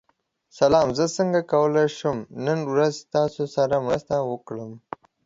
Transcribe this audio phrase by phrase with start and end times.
[0.59, 4.71] سلام، زه څنګه کولی شم نن ورځ ستاسو سره مرسته وکړم؟